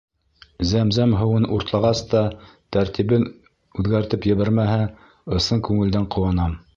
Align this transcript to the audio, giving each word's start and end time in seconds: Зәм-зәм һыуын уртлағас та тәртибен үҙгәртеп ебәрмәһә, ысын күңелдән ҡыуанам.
Зәм-зәм 0.69 1.11
һыуын 1.17 1.43
уртлағас 1.57 2.01
та 2.13 2.23
тәртибен 2.77 3.27
үҙгәртеп 3.83 4.25
ебәрмәһә, 4.31 4.79
ысын 5.41 5.63
күңелдән 5.69 6.09
ҡыуанам. 6.17 6.61